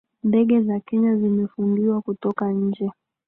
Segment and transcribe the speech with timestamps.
[0.23, 2.91] Ndege za kenya zimefungiwa kutoka nje